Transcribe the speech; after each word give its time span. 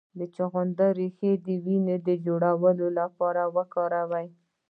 د 0.19 0.21
چغندر 0.35 0.91
ریښه 0.99 1.31
د 1.45 1.47
وینې 1.65 1.97
د 2.07 2.09
جوړولو 2.25 2.87
لپاره 2.99 3.41
وکاروئ 3.55 4.27